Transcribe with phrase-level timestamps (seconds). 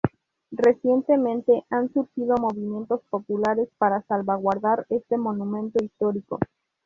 [0.57, 6.39] Recientemente han surgido movimientos populares para salvaguardar este monumento histórico.